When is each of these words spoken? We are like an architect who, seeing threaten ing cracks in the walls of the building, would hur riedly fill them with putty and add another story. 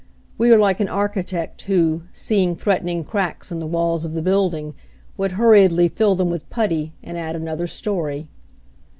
We 0.35 0.51
are 0.51 0.57
like 0.57 0.79
an 0.79 0.87
architect 0.89 1.61
who, 1.69 2.01
seeing 2.11 2.55
threaten 2.55 2.89
ing 2.89 3.03
cracks 3.03 3.51
in 3.51 3.59
the 3.59 3.67
walls 3.67 4.03
of 4.03 4.13
the 4.13 4.23
building, 4.23 4.73
would 5.15 5.33
hur 5.33 5.53
riedly 5.53 5.91
fill 5.91 6.15
them 6.15 6.31
with 6.31 6.49
putty 6.49 6.93
and 7.03 7.19
add 7.19 7.35
another 7.35 7.67
story. 7.67 8.27